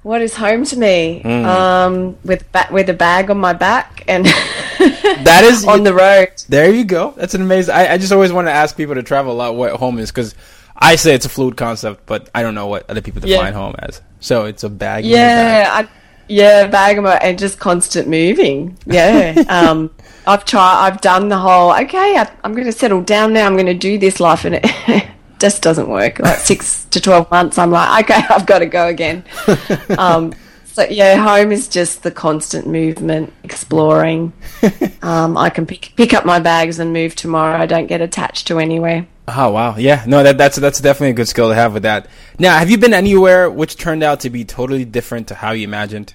[0.02, 1.22] What is home to me?
[1.22, 4.24] Um, with ba- with a bag on my back and
[5.24, 6.32] That is on the road.
[6.48, 7.12] There you go.
[7.16, 7.74] That's an amazing.
[7.74, 10.10] I, I just always want to ask people to travel a lot what home is
[10.10, 10.34] because
[10.76, 13.58] I say it's a fluid concept, but I don't know what other people define Yeah.
[13.58, 14.00] home as.
[14.20, 15.04] So it's a bag.
[15.04, 15.64] in your bag.
[15.66, 15.88] Yeah,
[16.28, 18.76] yeah, bag and just constant moving.
[18.86, 19.90] Yeah, um,
[20.26, 20.86] I've tried.
[20.86, 21.72] I've done the whole.
[21.72, 23.46] Okay, I, I'm going to settle down now.
[23.46, 25.06] I'm going to do this life, and it
[25.38, 26.18] just doesn't work.
[26.18, 29.24] Like six to twelve months, I'm like, okay, I've got to go again.
[29.98, 30.32] um,
[30.66, 34.32] So yeah, home is just the constant movement, exploring.
[35.02, 37.58] um, I can pick pick up my bags and move tomorrow.
[37.58, 39.06] I don't get attached to anywhere.
[39.26, 42.06] Oh wow, yeah, no, that, that's that's definitely a good skill to have with that.
[42.38, 45.64] Now, have you been anywhere which turned out to be totally different to how you
[45.64, 46.14] imagined,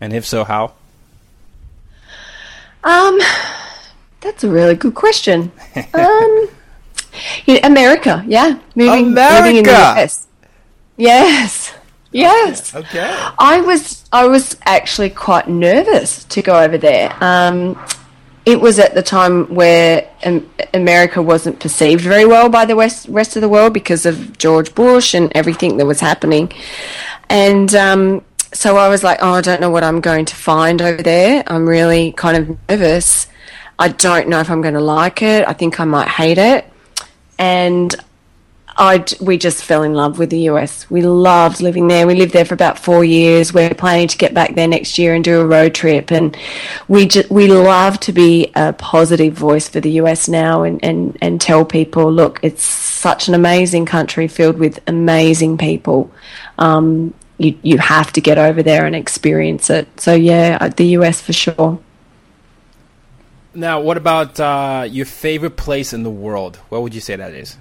[0.00, 0.72] and if so, how?
[2.84, 3.18] Um,
[4.20, 5.50] that's a really good question.
[5.94, 6.48] um,
[7.62, 9.40] America, yeah, moving, America!
[9.40, 10.26] moving in the US.
[10.96, 11.74] Yes,
[12.12, 12.74] yes.
[12.74, 13.14] Okay.
[13.38, 17.14] I was I was actually quite nervous to go over there.
[17.20, 17.78] Um,
[18.46, 20.08] it was at the time where
[20.72, 24.74] America wasn't perceived very well by the west, rest of the world because of George
[24.74, 26.52] Bush and everything that was happening,
[27.28, 30.80] and um, so I was like, oh, I don't know what I'm going to find
[30.80, 31.42] over there.
[31.46, 33.26] I'm really kind of nervous.
[33.78, 35.46] I don't know if I'm going to like it.
[35.46, 36.64] I think I might hate it,
[37.38, 37.94] and
[38.78, 40.88] I we just fell in love with the US.
[40.90, 42.06] We loved living there.
[42.06, 43.52] We lived there for about four years.
[43.52, 46.10] We're planning to get back there next year and do a road trip.
[46.10, 46.36] And
[46.88, 51.16] we just we love to be a positive voice for the US now and and
[51.22, 56.10] and tell people, look, it's such an amazing country filled with amazing people.
[56.58, 60.00] Um, you you have to get over there and experience it.
[60.00, 61.78] So yeah, the US for sure.
[63.54, 66.56] Now, what about uh, your favorite place in the world?
[66.68, 67.56] What would you say that is?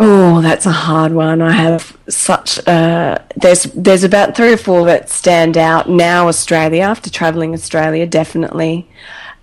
[0.00, 1.42] Oh, that's a hard one.
[1.42, 6.28] I have such uh, there's there's about three or four that stand out now.
[6.28, 8.88] Australia, after travelling Australia, definitely.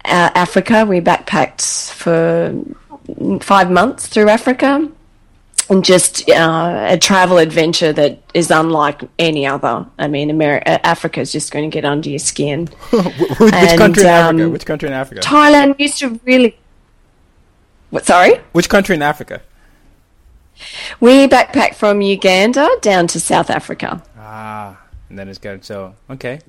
[0.06, 2.54] Uh, Africa, we backpacked for
[3.42, 4.90] five months through Africa,
[5.70, 9.86] and just uh, a travel adventure that is unlike any other.
[9.98, 12.68] I mean, America, Africa is just going to get under your skin.
[12.90, 14.50] Which And, country in um, Africa?
[14.50, 15.22] Which country in Africa?
[15.22, 16.58] Thailand used to really.
[17.90, 18.06] What?
[18.06, 18.36] Sorry.
[18.52, 19.42] Which country in Africa?
[21.00, 24.02] We backpacked from Uganda down to South Africa.
[24.18, 25.66] Ah, and then it's good.
[25.66, 26.40] So, okay.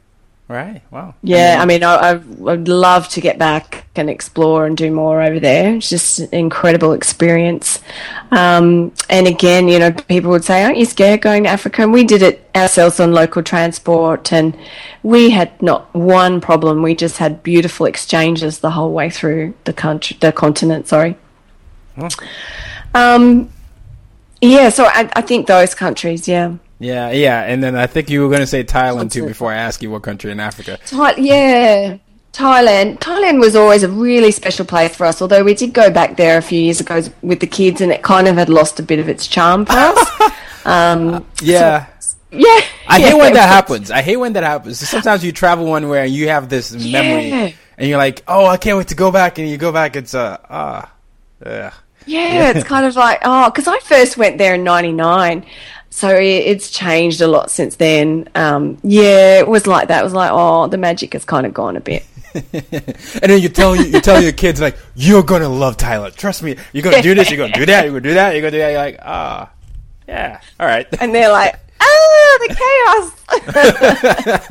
[0.48, 0.83] All right.
[0.92, 1.14] Wow.
[1.22, 5.22] Yeah, I mean, I, I would love to get back and explore and do more
[5.22, 5.76] over there.
[5.76, 7.80] It's just an incredible experience.
[8.30, 11.92] Um, and again, you know, people would say, "Aren't you scared going to Africa?" And
[11.92, 14.56] we did it ourselves on local transport, and
[15.02, 16.82] we had not one problem.
[16.82, 20.88] We just had beautiful exchanges the whole way through the country, the continent.
[20.88, 21.16] Sorry.
[22.94, 23.50] Um,
[24.40, 26.54] yeah, so I, I think those countries, yeah.
[26.78, 27.42] Yeah, yeah.
[27.42, 29.90] And then I think you were going to say Thailand too before I ask you
[29.90, 30.78] what country in Africa.
[30.85, 31.96] Thai- yeah,
[32.37, 32.99] Thailand.
[32.99, 35.22] Thailand was always a really special place for us.
[35.22, 38.03] Although we did go back there a few years ago with the kids, and it
[38.03, 40.11] kind of had lost a bit of its charm for us.
[40.66, 41.87] um, Yeah.
[42.31, 43.90] yeah, I yeah, hate when that happens.
[43.90, 44.79] I hate when that happens.
[44.87, 47.51] Sometimes you travel one way and you have this memory, Yeah.
[47.79, 50.14] and you're like, "Oh, I can't wait to go back." And you go back, it's
[50.14, 50.92] uh, ah,
[51.44, 51.72] ugh.
[52.09, 55.44] Yeah, it's kind of like oh, because I first went there in '99,
[55.90, 58.29] so it's changed a lot since then.
[58.37, 60.03] Um, yeah, it was like that.
[60.03, 62.05] It was like oh, the magic has kind of gone a bit.
[62.53, 66.16] and then you tell you tell your kids like, "You're gonna love Thailand.
[66.16, 66.57] Trust me.
[66.72, 67.31] You're gonna do this.
[67.31, 67.85] You're gonna do that.
[67.85, 68.33] You're gonna do that.
[68.33, 69.51] You're gonna do that." You're like, ah,
[70.07, 70.87] yeah, all right.
[71.01, 73.09] And they're like, ah, the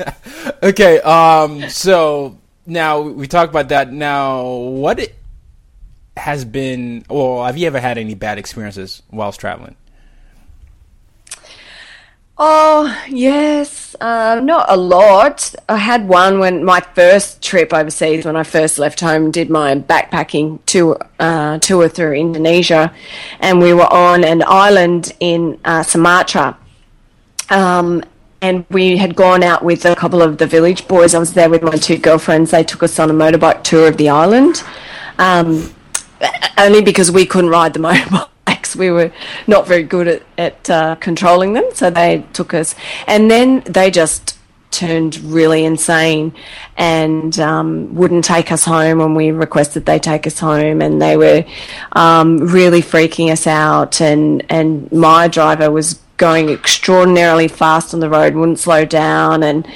[0.04, 0.54] chaos.
[0.64, 1.00] okay.
[1.02, 1.70] Um.
[1.70, 3.92] So now we talked about that.
[3.92, 5.12] Now, what
[6.18, 9.76] has been, or have you ever had any bad experiences whilst traveling?
[12.38, 13.96] Oh, yes.
[14.02, 15.56] Uh, not a lot.
[15.70, 19.76] I had one when my first trip overseas, when I first left home, did my
[19.76, 22.94] backpacking tour, uh, tour through Indonesia,
[23.40, 26.58] and we were on an island in uh, Sumatra.
[27.50, 28.04] Um,
[28.42, 31.16] and we had gone out with a couple of the village boys.
[31.16, 32.52] I was there with my two girlfriends.
[32.52, 34.62] They took us on a motorbike tour of the island,
[35.18, 35.74] um,
[36.58, 38.30] only because we couldn't ride the
[38.76, 39.12] We were
[39.48, 42.76] not very good at, at uh, controlling them, so they took us.
[43.08, 44.38] And then they just
[44.72, 46.34] turned really insane
[46.76, 50.82] and um, wouldn't take us home when we requested they take us home.
[50.82, 51.46] And they were
[51.94, 54.02] um, really freaking us out.
[54.02, 59.44] And, and my driver was going extraordinarily fast on the road, wouldn't slow down.
[59.44, 59.68] And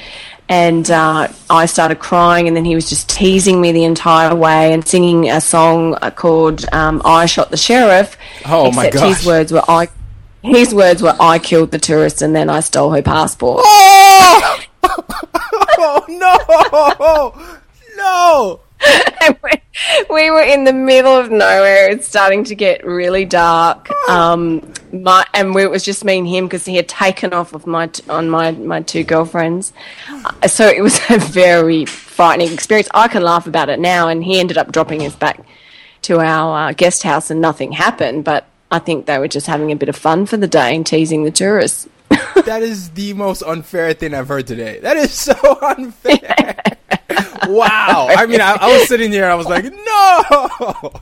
[0.50, 4.74] and uh, I started crying, and then he was just teasing me the entire way
[4.74, 9.18] and singing a song uh, called um, "I Shot the Sheriff." Oh, my gosh.
[9.18, 9.88] His words were "I."
[10.42, 14.60] His words were "I killed the tourist, and then I stole her passport." Oh
[16.10, 17.34] no,
[17.96, 18.60] no!
[19.44, 19.52] We,
[20.10, 21.90] we were in the middle of nowhere.
[21.90, 23.90] It's starting to get really dark.
[24.10, 27.54] Um, my and we, it was just me and him because he had taken off
[27.54, 29.72] of my t- on my my two girlfriends.
[30.10, 32.90] Uh, so it was a very frightening experience.
[32.94, 35.40] I can laugh about it now, and he ended up dropping us back
[36.04, 38.24] to our uh, guest house, and nothing happened.
[38.24, 40.86] But I think they were just having a bit of fun for the day and
[40.86, 41.88] teasing the tourists.
[42.46, 44.80] that is the most unfair thing I've heard today.
[44.80, 46.56] That is so unfair.
[47.50, 48.08] Wow.
[48.10, 49.30] I mean, I, I, was sitting there.
[49.30, 50.92] I was like, no.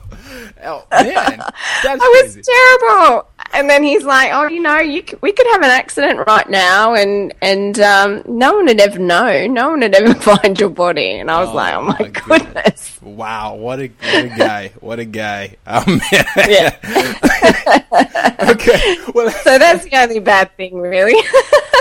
[0.64, 2.42] Oh, man, that's I was crazy.
[2.42, 3.28] terrible.
[3.52, 6.48] And then he's like, "Oh, you know, you could, we could have an accident right
[6.48, 9.46] now, and and um, no one would ever know.
[9.46, 12.08] No one would ever find your body." And I was oh, like, "Oh my, my
[12.08, 12.42] goodness.
[12.42, 13.02] goodness.
[13.02, 14.72] Wow, what a what a guy!
[14.80, 15.56] What a guy!
[15.66, 16.76] Oh man, yeah.
[18.50, 21.12] okay, well, so that's the only bad thing, really.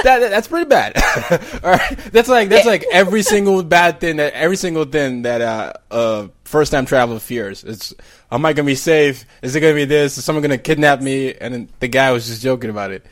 [0.03, 0.95] that, that's pretty bad.
[1.63, 2.72] All right, that's like that's yeah.
[2.72, 7.20] like every single bad thing that every single thing that uh, uh first time traveler
[7.20, 7.64] fears.
[7.64, 7.93] It's
[8.32, 9.26] am I gonna be safe?
[9.41, 10.18] Is it gonna be this?
[10.18, 11.34] Is someone gonna kidnap me?
[11.34, 13.06] And the guy was just joking about it.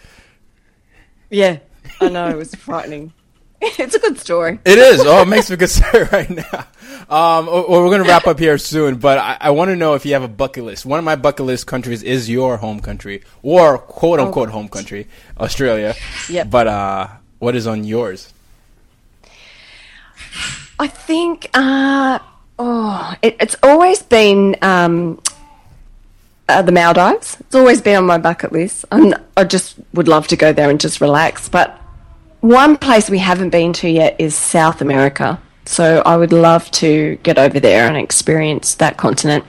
[1.30, 1.60] Yeah,
[2.02, 3.14] I know it was frightening.
[3.62, 4.60] it's a good story.
[4.66, 5.02] It is.
[5.06, 6.68] Oh, it makes me good story right now.
[7.08, 9.94] Um, well, we're going to wrap up here soon, but I, I want to know
[9.94, 10.86] if you have a bucket list.
[10.86, 14.68] One of my bucket list countries is your home country, or quote unquote oh, home
[14.68, 15.08] country,
[15.40, 15.96] Australia.
[16.30, 16.44] Yeah.
[16.44, 17.08] But uh,
[17.40, 18.34] what is on yours?
[20.78, 21.50] I think.
[21.54, 22.20] Uh,
[22.60, 25.22] oh, it, it's always been um,
[26.48, 27.38] uh, the Maldives.
[27.42, 28.86] It's always been on my bucket list.
[28.92, 31.50] And I just would love to go there and just relax.
[31.50, 31.80] But
[32.42, 35.42] one place we haven't been to yet is South America.
[35.66, 39.46] So I would love to get over there and experience that continent.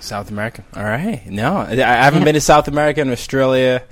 [0.00, 0.64] South America.
[0.74, 1.24] All right.
[1.26, 2.24] No, I haven't yeah.
[2.24, 3.82] been to South America and Australia.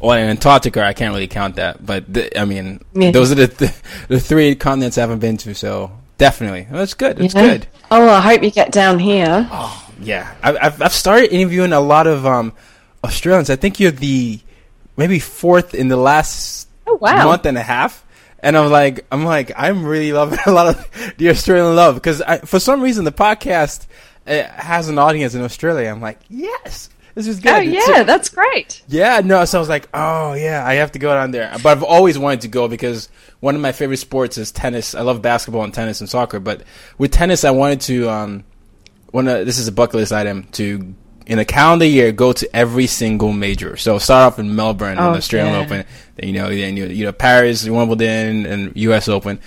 [0.00, 1.84] Well, in Antarctica, I can't really count that.
[1.84, 3.10] But the, I mean, yeah.
[3.10, 3.74] those are the, the,
[4.08, 5.54] the three continents I haven't been to.
[5.54, 7.16] So definitely, that's good.
[7.16, 7.48] That's yeah.
[7.48, 7.66] good.
[7.90, 9.48] Oh, I hope you get down here.
[9.50, 10.34] Oh, yeah.
[10.42, 12.52] I've I've started interviewing a lot of um,
[13.02, 13.50] Australians.
[13.50, 14.40] I think you're the
[14.96, 17.24] maybe fourth in the last oh, wow.
[17.24, 18.04] month and a half
[18.40, 22.22] and I'm like, I'm like, I'm really loving a lot of the Australian love because
[22.44, 23.86] for some reason the podcast
[24.26, 25.88] has an audience in Australia.
[25.88, 27.52] I'm like, yes, this is good.
[27.52, 28.80] Oh yeah, so, that's great.
[28.86, 31.50] Yeah, no, so I was like, oh yeah, I have to go down there.
[31.60, 33.08] But I've always wanted to go because
[33.40, 34.94] one of my favorite sports is tennis.
[34.94, 36.62] I love basketball and tennis and soccer, but
[36.96, 38.08] with tennis, I wanted to.
[38.08, 38.44] Um,
[39.10, 40.94] one this is a bucket list item to
[41.26, 43.76] in a calendar year go to every single major.
[43.76, 45.60] So start off in Melbourne oh, in the Australian yeah.
[45.60, 49.08] Open, then, you know, then you, you know Paris, Wimbledon, and U.S.
[49.08, 49.40] Open.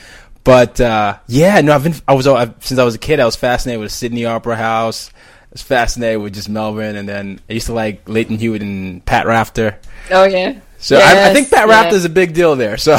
[0.44, 3.26] But uh, yeah, no, I've been I was I've, since I was a kid, I
[3.26, 5.12] was fascinated with Sydney Opera House.
[5.52, 9.06] I was fascinated with just Melbourne, and then I used to like Lleyton Hewitt and
[9.06, 9.78] Pat Rafter.
[10.10, 10.60] Oh yeah.
[10.78, 12.78] So yes, I, I, think Pat Rafter is a big deal there.
[12.78, 12.98] So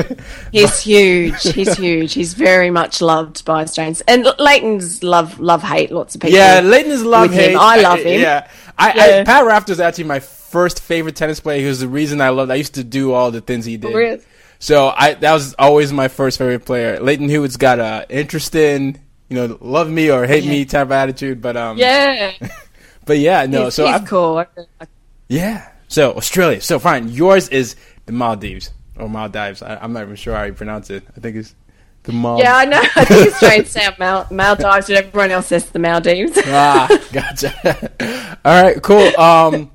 [0.52, 1.40] he's huge.
[1.42, 2.14] He's huge.
[2.14, 4.00] He's very much loved by Australians.
[4.08, 5.92] And Lleyton's love love hate.
[5.92, 6.36] Lots of people.
[6.36, 7.52] Yeah, Lleyton's love hate.
[7.52, 7.60] Him.
[7.60, 8.20] I love him.
[8.20, 9.20] Yeah, I, yeah.
[9.20, 11.60] I, Pat Rafter is actually my first favorite tennis player.
[11.60, 12.50] He was the reason I loved.
[12.50, 13.94] I used to do all the things he did.
[13.94, 14.22] Really?
[14.58, 16.98] So I that was always my first favorite player.
[17.00, 19.00] Lleyton Hewitt's got a interesting,
[19.32, 20.50] you know, love me or hate yeah.
[20.50, 21.40] me type of attitude.
[21.40, 22.32] But um, yeah.
[23.06, 23.64] but yeah, no.
[23.64, 24.44] He's, so he's cool.
[25.28, 25.70] Yeah.
[25.88, 26.60] So Australia.
[26.60, 27.08] So fine.
[27.08, 29.62] Yours is the Maldives or Maldives.
[29.62, 31.04] I, am not even sure how you pronounce it.
[31.16, 31.54] I think it's
[32.02, 32.44] the Maldives.
[32.44, 32.82] Yeah, I know.
[32.94, 36.38] I think it's trying to say Mal- Maldives, but everyone else says the Maldives.
[36.44, 38.38] ah, gotcha.
[38.44, 39.16] All right, cool.
[39.18, 39.70] Um,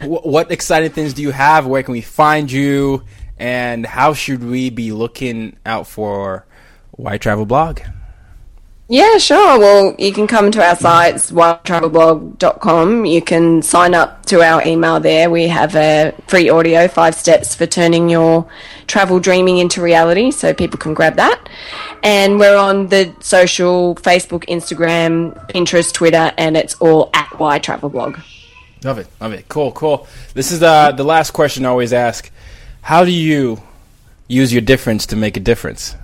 [0.00, 1.68] wh- what exciting things do you have?
[1.68, 3.04] Where can we find you?
[3.38, 6.46] And how should we be looking out for
[6.96, 7.78] Y Travel Blog?
[8.90, 9.58] Yeah, sure.
[9.58, 13.04] Well, you can come to our sites, ytravelblog.com.
[13.04, 15.28] You can sign up to our email there.
[15.28, 18.48] We have a free audio, five steps for turning your
[18.86, 21.50] travel dreaming into reality, so people can grab that.
[22.02, 28.24] And we're on the social Facebook, Instagram, Pinterest, Twitter, and it's all at ytravelblog.
[28.84, 29.08] Love it.
[29.20, 29.48] Love it.
[29.48, 30.06] Cool, cool.
[30.32, 32.30] This is the, the last question I always ask.
[32.80, 33.60] How do you
[34.28, 35.94] use your difference to make a difference?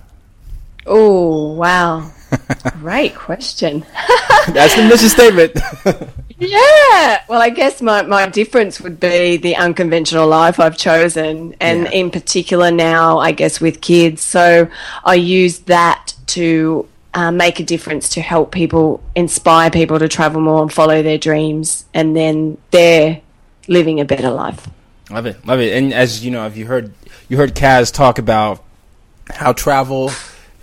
[0.85, 2.11] Oh, wow.
[2.79, 3.85] Great question.
[4.47, 5.53] That's the mission statement.
[6.37, 7.23] yeah.
[7.27, 11.91] Well, I guess my, my difference would be the unconventional life I've chosen, and yeah.
[11.91, 14.21] in particular now, I guess, with kids.
[14.21, 14.69] So
[15.03, 20.41] I use that to uh, make a difference to help people, inspire people to travel
[20.41, 23.21] more and follow their dreams, and then they're
[23.67, 24.67] living a better life.
[25.09, 25.73] Love it, love it.
[25.73, 26.93] And as you know, if you heard
[27.29, 28.63] you heard Caz talk about
[29.29, 30.11] how travel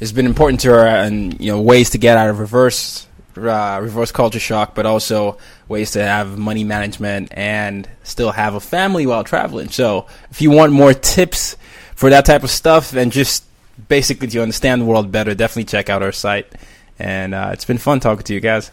[0.03, 3.79] has been important to her, and you know ways to get out of reverse uh,
[3.81, 5.39] reverse culture shock, but also
[5.69, 9.69] ways to have money management and still have a family while traveling.
[9.69, 11.57] So if you want more tips
[11.95, 13.45] for that type of stuff and just
[13.89, 16.53] basically to understand the world better, definitely check out our site.
[16.99, 18.71] And uh, it's been fun talking to you guys.